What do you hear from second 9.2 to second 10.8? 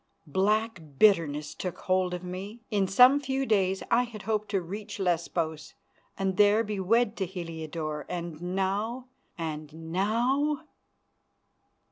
And now!